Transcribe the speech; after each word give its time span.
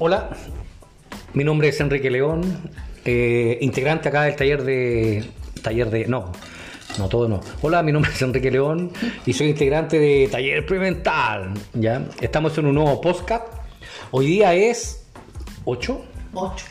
Hola, 0.00 0.28
mi 1.34 1.44
nombre 1.44 1.68
es 1.68 1.80
Enrique 1.80 2.10
León, 2.10 2.42
eh, 3.04 3.58
integrante 3.60 4.08
acá 4.08 4.22
del 4.22 4.34
taller 4.34 4.64
de... 4.64 5.24
Taller 5.62 5.88
de... 5.88 6.06
No, 6.06 6.32
no, 6.98 7.08
todo 7.08 7.28
no. 7.28 7.40
Hola, 7.62 7.80
mi 7.84 7.92
nombre 7.92 8.10
es 8.10 8.20
Enrique 8.20 8.50
León 8.50 8.90
y 9.24 9.32
soy 9.32 9.50
integrante 9.50 10.00
de 10.00 10.28
Taller 10.30 10.58
Experimental. 10.58 11.54
¿ya? 11.74 12.06
Estamos 12.20 12.58
en 12.58 12.66
un 12.66 12.74
nuevo 12.74 13.00
podcast. 13.00 13.46
Hoy 14.10 14.26
día 14.26 14.52
es 14.52 15.06
8, 15.64 16.04
8. 16.34 16.66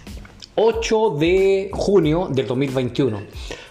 8 0.55 1.09
de 1.17 1.71
junio 1.71 2.27
del 2.29 2.45
2021. 2.45 3.21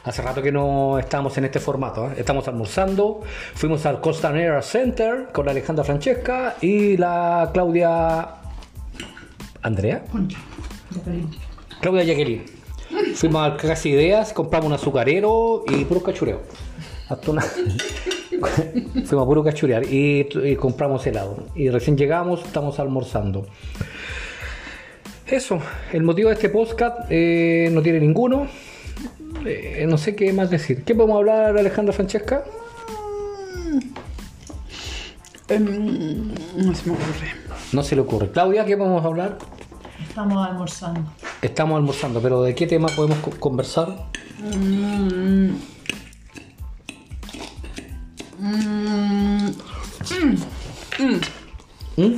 Hace 0.04 0.22
rato 0.22 0.40
que 0.40 0.50
no 0.50 0.98
estamos 0.98 1.36
en 1.36 1.44
este 1.44 1.60
formato. 1.60 2.06
¿eh? 2.06 2.14
Estamos 2.16 2.48
almorzando. 2.48 3.20
Fuimos 3.54 3.84
al 3.84 4.00
Costanera 4.00 4.62
Center 4.62 5.28
con 5.30 5.44
la 5.44 5.52
Alejandra 5.52 5.84
Francesca 5.84 6.56
y 6.62 6.96
la 6.96 7.50
Claudia. 7.52 8.41
¿Andrea? 9.62 10.04
Concha. 10.10 10.38
Claudia 11.80 12.04
Jacqueline. 12.04 12.44
Fuimos 13.14 13.42
al 13.42 13.56
Casi 13.56 13.90
Ideas, 13.90 14.32
compramos 14.32 14.66
un 14.68 14.72
azucarero 14.74 15.64
y 15.68 15.84
puro 15.84 16.02
cachureo. 16.02 16.42
Hasta 17.08 17.30
una- 17.30 17.42
Fuimos 19.04 19.24
a 19.24 19.26
puro 19.26 19.42
cachurear 19.44 19.84
y, 19.84 20.26
y 20.44 20.56
compramos 20.56 21.06
helado. 21.06 21.46
Y 21.54 21.70
recién 21.70 21.96
llegamos, 21.96 22.44
estamos 22.44 22.78
almorzando. 22.80 23.46
Eso, 25.26 25.60
el 25.92 26.02
motivo 26.02 26.28
de 26.28 26.34
este 26.34 26.48
podcast 26.50 27.06
eh, 27.08 27.70
no 27.72 27.80
tiene 27.82 28.00
ninguno. 28.00 28.46
Eh, 29.46 29.86
no 29.88 29.96
sé 29.96 30.14
qué 30.14 30.32
más 30.32 30.50
decir. 30.50 30.84
¿Qué 30.84 30.94
podemos 30.94 31.16
hablar, 31.16 31.56
Alejandra 31.56 31.92
Francesca? 31.92 32.44
Em, 35.48 36.28
no 36.56 36.74
se 36.74 36.86
me 36.90 36.92
ocurre. 36.96 37.28
No 37.72 37.82
se 37.82 37.94
le 37.96 38.02
ocurre. 38.02 38.30
Claudia, 38.30 38.64
¿qué 38.64 38.76
podemos 38.76 39.04
hablar? 39.04 39.38
Estamos 40.08 40.46
almorzando. 40.46 41.00
Estamos 41.40 41.76
almorzando, 41.76 42.20
pero 42.20 42.42
¿de 42.42 42.54
qué 42.54 42.66
tema 42.66 42.88
podemos 42.88 43.18
co- 43.18 43.30
conversar? 43.38 43.88
Mm, 44.40 45.50
mm, 48.38 49.46
¿Mm? 51.96 52.12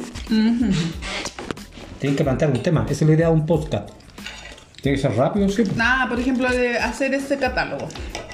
Tienen 1.98 2.16
que 2.16 2.24
plantear 2.24 2.50
un 2.50 2.62
tema. 2.62 2.84
Esa 2.88 3.04
es 3.04 3.08
la 3.08 3.14
idea 3.14 3.28
de 3.28 3.34
un 3.34 3.46
podcast. 3.46 3.90
Tiene 4.82 4.96
que 4.96 5.02
ser 5.02 5.16
rápido, 5.16 5.48
sí. 5.48 5.64
Nada, 5.76 6.08
por 6.08 6.20
ejemplo, 6.20 6.48
de 6.50 6.76
hacer 6.78 7.14
este 7.14 7.38
catálogo. 7.38 7.88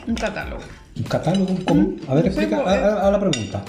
Un 0.06 0.14
catálogo. 0.16 0.62
¿Un 0.96 1.02
catálogo? 1.04 1.56
¿Cómo? 1.64 1.90
A 2.08 2.14
ver, 2.14 2.26
explica 2.26 2.62
pues, 2.62 2.76
a, 2.76 2.86
a- 3.04 3.08
a 3.08 3.10
la 3.10 3.20
pregunta. 3.20 3.62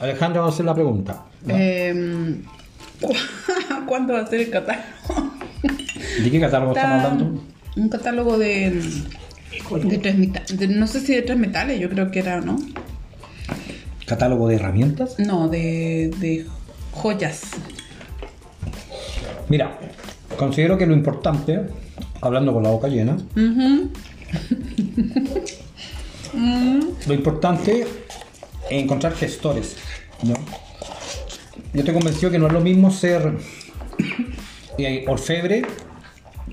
Alejandra 0.00 0.40
va 0.40 0.46
a 0.46 0.50
hacer 0.50 0.64
la 0.64 0.74
pregunta. 0.74 1.22
Em, 1.46 2.42
¿cu- 3.00 3.14
¿Cuándo 3.86 4.14
va 4.14 4.20
a 4.20 4.26
ser 4.26 4.40
el 4.40 4.50
catálogo? 4.50 4.84
¿De 6.22 6.30
qué 6.30 6.40
catálogo 6.40 6.72
estamos 6.72 6.96
Está 6.96 7.10
hablando? 7.10 7.42
Un 7.76 7.88
catálogo 7.88 8.38
de, 8.38 8.82
de 9.84 9.98
tres 9.98 10.18
metales. 10.18 10.70
No 10.70 10.86
sé 10.86 11.00
si 11.00 11.14
de 11.14 11.22
tres 11.22 11.38
metales, 11.38 11.78
yo 11.80 11.88
creo 11.88 12.10
que 12.10 12.18
era, 12.20 12.40
¿no? 12.40 12.56
¿Catálogo 14.06 14.48
de 14.48 14.56
herramientas? 14.56 15.18
No, 15.18 15.48
de, 15.48 16.10
de 16.18 16.46
joyas. 16.92 17.42
Mira, 19.48 19.78
considero 20.36 20.76
que 20.78 20.86
lo 20.86 20.94
importante, 20.94 21.60
hablando 22.20 22.52
con 22.52 22.62
la 22.64 22.70
boca 22.70 22.88
llena, 22.88 23.16
lo 27.06 27.14
importante 27.14 27.82
es 27.82 27.88
encontrar 28.70 29.14
gestores. 29.14 29.76
¿no? 30.22 30.34
Yo 31.72 31.80
estoy 31.80 31.94
convencido 31.94 32.30
que 32.30 32.38
no 32.38 32.48
es 32.48 32.52
lo 32.52 32.60
mismo 32.60 32.90
ser 32.90 33.32
eh, 34.78 35.04
orfebre 35.06 35.62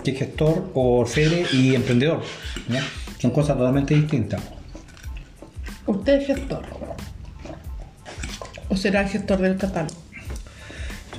que 0.04 0.12
gestor 0.14 0.72
o 0.74 1.00
orfebre 1.00 1.46
y 1.52 1.74
emprendedor. 1.76 2.22
¿ya? 2.70 2.84
Son 3.20 3.32
cosas 3.32 3.58
totalmente 3.58 3.96
distintas. 3.96 4.42
¿Usted 5.86 6.22
es 6.22 6.28
gestor? 6.28 6.64
¿O 8.70 8.76
será 8.76 9.02
el 9.02 9.10
gestor 9.10 9.40
del 9.40 9.58
catálogo? 9.58 9.96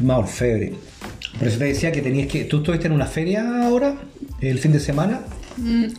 Más 0.01 0.19
orfebre. 0.19 0.75
Por 1.39 1.49
eso 1.49 1.59
te 1.59 1.65
decía 1.65 1.91
que 1.91 2.03
tenías 2.03 2.29
que. 2.29 2.45
Tú 2.45 2.59
estuviste 2.59 2.87
en 2.87 2.93
una 2.93 3.07
feria 3.07 3.65
ahora, 3.65 3.97
el 4.41 4.59
fin 4.59 4.73
de 4.73 4.81
semana, 4.81 5.21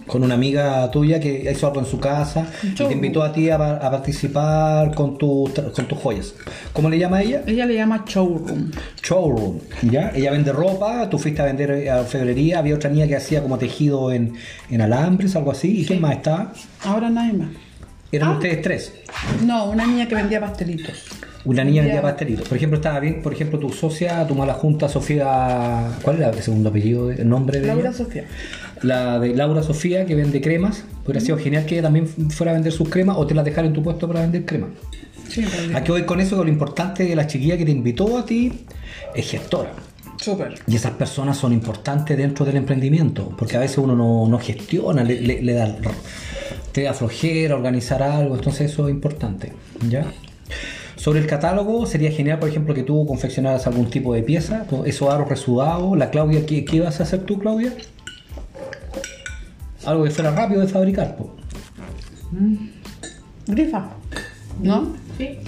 con 0.07 0.23
una 0.23 0.35
amiga 0.35 0.89
tuya 0.91 1.19
que 1.19 1.49
hizo 1.51 1.67
algo 1.67 1.79
en 1.79 1.85
su 1.85 1.99
casa 1.99 2.47
y 2.63 2.73
te 2.75 2.91
invitó 2.93 3.23
a 3.23 3.31
ti 3.31 3.49
a, 3.49 3.57
pa- 3.57 3.75
a 3.77 3.91
participar 3.91 4.93
con, 4.95 5.17
tus 5.17 5.53
tra- 5.53 5.71
con 5.71 5.85
tus 5.87 5.97
joyas. 5.97 6.33
¿Cómo 6.73 6.89
le 6.89 6.97
llama 6.99 7.21
ella? 7.21 7.43
Ella 7.45 7.65
le 7.65 7.75
llama 7.75 8.03
showroom. 8.07 8.71
Showroom. 9.03 9.59
¿ya? 9.83 10.11
Ella 10.15 10.31
vende 10.31 10.51
ropa, 10.51 11.09
tú 11.09 11.17
fuiste 11.19 11.41
a 11.41 11.45
vender 11.45 11.71
eh, 11.71 11.89
a 11.89 11.99
orfebrería, 11.99 12.59
había 12.59 12.75
otra 12.75 12.89
niña 12.89 13.07
que 13.07 13.15
hacía 13.15 13.41
como 13.41 13.57
tejido 13.57 14.11
en, 14.11 14.33
en 14.69 14.81
alambres, 14.81 15.35
algo 15.35 15.51
así. 15.51 15.81
¿Y 15.81 15.85
quién 15.85 16.01
más 16.01 16.17
estaba? 16.17 16.53
Ahora 16.85 17.09
nadie 17.09 17.33
más. 17.33 17.49
Eran 18.11 18.29
Ah. 18.29 18.33
ustedes 18.33 18.61
tres. 18.63 18.93
No, 19.45 19.69
una 19.69 19.85
niña 19.85 20.07
que 20.07 20.15
vendía 20.15 20.39
pastelitos. 20.39 21.05
Una 21.45 21.63
niña 21.63 21.83
vendía 21.83 22.01
pastelitos. 22.01 22.47
Por 22.49 22.57
ejemplo, 22.57 22.77
estaba 22.77 22.99
bien, 22.99 23.21
por 23.21 23.31
ejemplo, 23.33 23.57
tu 23.59 23.69
socia, 23.71 24.25
tu 24.27 24.35
mala 24.35 24.53
junta, 24.55 24.89
Sofía. 24.89 25.89
¿Cuál 26.01 26.17
era 26.17 26.29
el 26.31 26.41
segundo 26.41 26.69
apellido? 26.69 27.11
¿El 27.11 27.29
nombre 27.29 27.59
de 27.61 27.67
Laura 27.67 27.89
ella? 27.89 27.93
Sofía. 27.97 28.25
La 28.81 29.19
de 29.19 29.35
Laura 29.35 29.61
Sofía, 29.63 30.05
que 30.05 30.15
vende 30.15 30.41
cremas. 30.41 30.83
Hubiera 31.03 31.19
sido 31.19 31.37
genial 31.37 31.65
que 31.65 31.75
ella 31.75 31.83
también 31.83 32.07
fuera 32.07 32.51
a 32.51 32.53
vender 32.55 32.71
sus 32.71 32.89
cremas 32.89 33.17
o 33.17 33.25
te 33.27 33.33
las 33.35 33.43
dejara 33.45 33.67
en 33.67 33.73
tu 33.73 33.83
puesto 33.83 34.07
para 34.07 34.21
vender 34.21 34.45
cremas. 34.45 34.69
Sí, 35.27 35.41
en 35.41 35.51
realidad. 35.51 35.75
¿A 35.77 35.83
qué 35.83 35.91
voy 35.91 36.03
con 36.03 36.19
eso? 36.21 36.37
Que 36.37 36.43
lo 36.45 36.49
importante 36.49 37.03
de 37.05 37.15
la 37.15 37.27
chiquilla 37.27 37.57
que 37.57 37.65
te 37.65 37.71
invitó 37.71 38.17
a 38.17 38.25
ti 38.25 38.65
es 39.15 39.29
gestora. 39.29 39.71
Súper. 40.21 40.55
Y 40.67 40.75
esas 40.75 40.91
personas 40.91 41.37
son 41.37 41.53
importantes 41.53 42.17
dentro 42.17 42.45
del 42.45 42.57
emprendimiento, 42.57 43.33
porque 43.37 43.55
a 43.55 43.59
veces 43.59 43.77
uno 43.77 43.95
no, 43.95 44.27
no 44.27 44.37
gestiona, 44.39 45.03
le, 45.03 45.21
le- 45.21 45.41
le 45.41 45.53
da, 45.53 45.75
te 46.73 46.83
da 46.83 46.93
flojera 46.93 47.55
organizar 47.55 48.03
algo, 48.03 48.35
entonces 48.35 48.71
eso 48.71 48.87
es 48.89 48.93
importante. 48.93 49.53
¿ya? 49.89 50.05
Sobre 50.97 51.19
el 51.21 51.25
catálogo, 51.27 51.85
sería 51.85 52.11
genial, 52.11 52.39
por 52.39 52.49
ejemplo, 52.49 52.73
que 52.73 52.83
tú 52.83 53.05
confeccionaras 53.05 53.65
algún 53.67 53.89
tipo 53.89 54.13
de 54.13 54.21
pieza, 54.21 54.65
esos 54.85 55.09
aros 55.09 55.29
resudados. 55.29 55.97
La 55.97 56.09
Claudia, 56.09 56.45
¿qué, 56.45 56.65
qué 56.65 56.77
ibas 56.77 56.99
a 56.99 57.03
hacer 57.03 57.21
tú, 57.21 57.39
Claudia? 57.39 57.73
Algo 59.89 60.03
que 60.03 60.11
fuera 60.11 60.29
rápido 60.29 60.61
de 60.61 60.67
fabricar. 60.67 61.17
po. 61.17 61.35
Grifa. 63.47 63.89
¿No? 64.61 64.95
Sí. 65.17 65.39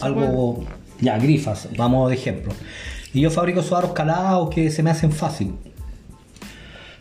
Algo, 0.00 0.64
ya, 1.00 1.18
grifas, 1.18 1.68
vamos 1.76 2.10
de 2.10 2.14
ejemplo. 2.14 2.52
Y 3.12 3.22
yo 3.22 3.30
fabrico 3.32 3.58
esos 3.58 3.72
aros 3.72 3.92
calados 3.92 4.50
que 4.50 4.70
se 4.70 4.84
me 4.84 4.90
hacen 4.90 5.10
fácil. 5.10 5.52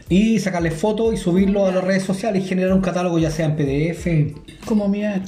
Y 0.09 0.39
sacarle 0.39 0.71
fotos 0.71 1.13
y 1.13 1.17
subirlo 1.17 1.67
a 1.67 1.71
las 1.71 1.83
redes 1.83 2.01
sociales 2.01 2.43
y 2.43 2.47
generar 2.47 2.73
un 2.73 2.81
catálogo 2.81 3.19
ya 3.19 3.29
sea 3.29 3.45
en 3.45 3.55
PDF 3.55 4.35
Como 4.65 4.87
mía. 4.87 5.21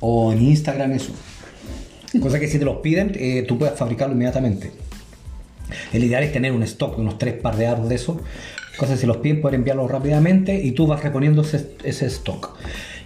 o 0.00 0.32
en 0.32 0.42
Instagram, 0.42 0.90
eso. 0.90 1.12
Cosa 2.20 2.40
que 2.40 2.48
si 2.48 2.58
te 2.58 2.64
los 2.64 2.78
piden, 2.78 3.12
eh, 3.14 3.44
tú 3.46 3.56
puedes 3.56 3.78
fabricarlo 3.78 4.14
inmediatamente. 4.14 4.72
El 5.92 6.02
ideal 6.02 6.24
es 6.24 6.32
tener 6.32 6.50
un 6.50 6.64
stock 6.64 6.96
de 6.96 7.02
unos 7.02 7.16
tres 7.16 7.34
par 7.34 7.56
de 7.56 7.68
aros 7.68 7.88
de 7.88 7.94
eso. 7.94 8.20
Que 8.78 8.96
si 8.96 9.06
los 9.06 9.16
piden, 9.18 9.40
poder 9.40 9.56
enviarlos 9.56 9.90
rápidamente 9.90 10.60
y 10.62 10.72
tú 10.72 10.86
vas 10.86 11.02
reponiendo 11.02 11.42
ese, 11.42 11.72
ese 11.82 12.06
stock. 12.06 12.56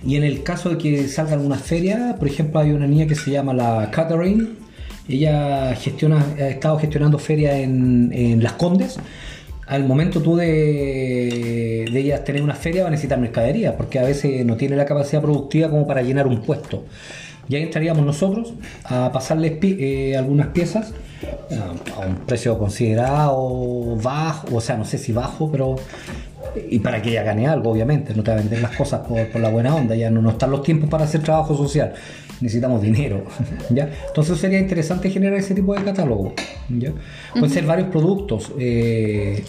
Y 0.04 0.16
en 0.16 0.24
el 0.24 0.42
caso 0.42 0.70
de 0.70 0.78
que 0.78 1.08
salga 1.08 1.32
alguna 1.32 1.56
feria, 1.56 2.16
por 2.18 2.28
ejemplo, 2.28 2.60
hay 2.60 2.72
una 2.72 2.86
niña 2.86 3.06
que 3.06 3.14
se 3.14 3.30
llama 3.30 3.54
la 3.54 3.90
Catherine. 3.90 4.48
Ella 5.08 5.74
gestiona, 5.74 6.24
ha 6.38 6.48
estado 6.48 6.78
gestionando 6.78 7.18
ferias 7.18 7.54
en, 7.54 8.10
en 8.12 8.42
Las 8.42 8.52
Condes. 8.54 8.98
Al 9.66 9.84
momento 9.84 10.20
tú 10.20 10.36
de, 10.36 11.88
de 11.90 12.00
ellas 12.00 12.24
tener 12.24 12.42
una 12.42 12.54
feria 12.54 12.82
va 12.82 12.88
a 12.88 12.90
necesitar 12.90 13.18
mercadería, 13.18 13.76
porque 13.76 13.98
a 13.98 14.02
veces 14.02 14.44
no 14.44 14.56
tiene 14.56 14.76
la 14.76 14.84
capacidad 14.84 15.22
productiva 15.22 15.70
como 15.70 15.86
para 15.86 16.02
llenar 16.02 16.26
un 16.26 16.42
puesto. 16.42 16.84
Y 17.48 17.56
ahí 17.56 17.62
entraríamos 17.62 18.04
nosotros 18.04 18.54
a 18.84 19.10
pasarles 19.12 19.52
pi- 19.52 19.76
eh, 19.78 20.16
algunas 20.16 20.48
piezas 20.48 20.92
a, 21.50 22.02
a 22.02 22.06
un 22.06 22.16
precio 22.26 22.56
considerado 22.58 23.96
bajo, 24.02 24.56
o 24.56 24.60
sea, 24.60 24.76
no 24.76 24.84
sé 24.84 24.98
si 24.98 25.12
bajo, 25.12 25.50
pero. 25.50 25.76
Y 26.70 26.80
para 26.80 27.00
que 27.00 27.10
ella 27.10 27.22
gane 27.22 27.46
algo, 27.46 27.70
obviamente, 27.70 28.14
no 28.14 28.22
te 28.22 28.30
va 28.30 28.36
a 28.36 28.40
vender 28.40 28.60
las 28.60 28.76
cosas 28.76 29.00
por, 29.06 29.26
por 29.28 29.40
la 29.40 29.48
buena 29.48 29.74
onda, 29.74 29.94
ya 29.94 30.10
no, 30.10 30.20
no 30.20 30.30
están 30.30 30.50
los 30.50 30.62
tiempos 30.62 30.90
para 30.90 31.04
hacer 31.04 31.22
trabajo 31.22 31.56
social, 31.56 31.94
necesitamos 32.42 32.82
dinero, 32.82 33.24
¿ya? 33.70 33.88
Entonces 34.08 34.38
sería 34.38 34.58
interesante 34.58 35.08
generar 35.08 35.38
ese 35.38 35.54
tipo 35.54 35.74
de 35.74 35.82
catálogo, 35.82 36.34
¿ya? 36.68 36.92
Pueden 37.32 37.48
ser 37.50 37.64
varios 37.64 37.88
productos, 37.88 38.52
eh, 38.58 39.42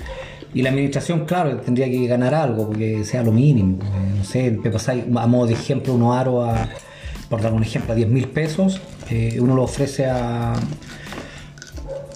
y 0.54 0.62
la 0.62 0.70
administración, 0.70 1.26
claro, 1.26 1.58
tendría 1.58 1.88
que 1.88 2.08
ganar 2.08 2.34
algo, 2.36 2.68
porque 2.68 3.04
sea 3.04 3.22
lo 3.24 3.34
mínimo, 3.34 3.80
eh, 3.84 4.14
no 4.20 4.24
sé, 4.24 4.52
pasáis, 4.72 5.04
a 5.14 5.28
modo 5.28 5.48
de 5.48 5.54
ejemplo, 5.54 5.94
unos 5.96 6.16
aros 6.16 6.48
a, 6.48 6.70
por 7.30 7.42
dar 7.42 7.54
un 7.54 7.64
ejemplo, 7.64 7.94
a 7.94 7.96
10 7.96 8.10
mil 8.10 8.28
pesos, 8.28 8.82
eh, 9.10 9.38
uno 9.40 9.56
lo 9.56 9.64
ofrece 9.64 10.06
a, 10.06 10.54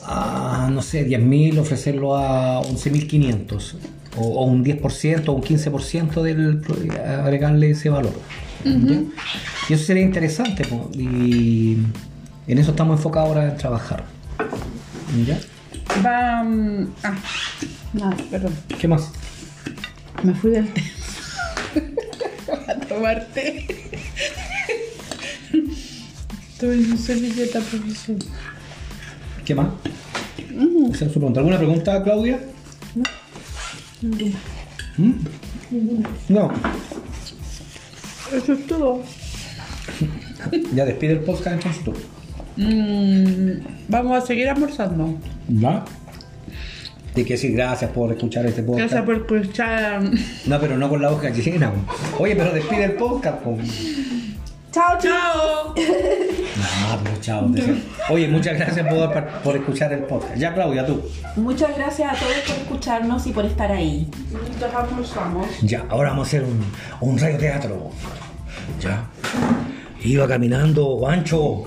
a, 0.05 0.69
no 0.71 0.81
sé, 0.81 1.07
10.000, 1.07 1.59
ofrecerlo 1.59 2.15
a 2.15 2.61
11.500 2.61 3.73
o, 4.17 4.21
o 4.21 4.45
un 4.45 4.63
10% 4.63 5.27
o 5.27 5.33
un 5.33 5.41
15% 5.43 6.21
del 6.21 6.61
agregarle 7.21 7.71
ese 7.71 7.89
valor. 7.89 8.13
¿ya? 8.63 9.01
Y 9.69 9.73
eso 9.73 9.85
sería 9.85 10.03
interesante 10.03 10.65
po, 10.65 10.89
y 10.93 11.77
en 12.47 12.57
eso 12.57 12.71
estamos 12.71 12.97
enfocados 12.97 13.29
ahora 13.29 13.49
en 13.49 13.57
trabajar. 13.57 14.03
¿ya? 15.25 15.39
Va. 16.05 16.43
mm, 16.43 16.87
Ah, 17.03 17.15
no, 17.93 18.09
perdón. 18.29 18.53
¿Qué 18.79 18.87
más? 18.87 19.09
Me 20.23 20.33
fui 20.33 20.51
del 20.51 20.67
té. 20.73 20.83
A 22.67 22.75
tomar 22.87 23.25
té. 23.33 23.76
Estoy 26.57 26.85
en 26.85 26.97
servilleta, 26.97 27.59
profesor. 27.59 28.15
¿Qué 29.45 29.53
más? 29.53 29.67
Esa 30.91 31.05
es 31.05 31.11
su 31.11 31.19
pregunta. 31.19 31.39
¿Alguna 31.39 31.59
pregunta, 31.59 32.01
Claudia? 32.01 32.39
¿Mm? 34.97 35.11
No. 36.29 36.51
Eso 38.35 38.53
es 38.53 38.65
todo. 38.65 39.03
Ya 40.73 40.85
despide 40.85 41.11
el 41.11 41.19
podcast 41.19 41.57
entonces 41.57 41.83
tú. 41.83 41.93
Mm, 42.55 43.63
vamos 43.87 44.23
a 44.23 44.25
seguir 44.25 44.49
almorzando. 44.49 45.15
¿Va? 45.63 45.85
Hay 47.15 47.23
que 47.23 47.33
decir 47.33 47.51
gracias 47.53 47.91
por 47.91 48.11
escuchar 48.11 48.47
este 48.47 48.63
podcast. 48.63 48.93
Gracias 48.93 49.05
por 49.05 49.15
escuchar. 49.17 50.01
No, 50.47 50.59
pero 50.59 50.75
no 50.75 50.89
con 50.89 51.03
la 51.03 51.09
boca 51.09 51.29
llena. 51.29 51.71
Oye, 52.17 52.35
pero 52.35 52.51
despide 52.51 52.85
el 52.85 52.93
podcast. 52.93 53.43
po. 53.43 53.59
Chao, 54.77 54.93
chao. 55.01 55.73
No, 55.75 57.01
chao. 57.19 57.49
Oye, 58.11 58.27
muchas 58.27 58.59
gracias 58.59 58.85
por, 58.87 59.11
por 59.43 59.55
escuchar 59.55 59.91
el 59.91 60.01
podcast. 60.01 60.35
Ya, 60.35 60.53
Claudia, 60.53 60.85
tú. 60.85 61.01
Muchas 61.35 61.75
gracias 61.75 62.13
a 62.13 62.15
todos 62.15 62.35
por 62.45 62.55
escucharnos 62.57 63.25
y 63.25 63.31
por 63.31 63.45
estar 63.45 63.71
ahí. 63.71 64.07
Ya, 65.63 65.83
ahora 65.89 66.09
vamos 66.09 66.27
a 66.27 66.29
hacer 66.29 66.43
un, 66.43 66.63
un 67.01 67.17
radioteatro. 67.17 67.89
Ya. 68.79 69.05
Iba 70.03 70.27
caminando 70.27 70.85
Guancho 70.97 71.63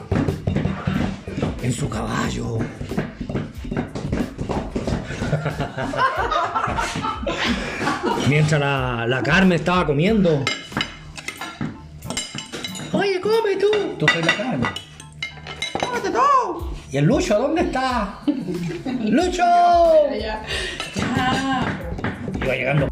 en 1.65 1.73
su 1.73 1.89
caballo. 1.89 2.59
Mientras 8.29 8.61
la, 8.61 9.05
la 9.09 9.21
Carmen 9.21 9.59
estaba 9.59 9.85
comiendo. 9.85 10.45
Oye, 12.93 13.21
come 13.21 13.57
tú. 13.57 13.69
Tú 13.99 14.07
soy 14.09 14.23
la 14.23 14.37
Carmen. 14.37 14.71
¡Cómete 15.79 16.11
todo! 16.11 16.73
¿Y 16.91 16.97
el 16.97 17.05
Lucho 17.05 17.39
dónde 17.39 17.63
está? 17.63 18.19
¡Lucho! 18.27 19.43
Ya. 20.19 20.45
Ya. 20.97 21.79
Iba 22.43 22.55
llegando 22.55 22.90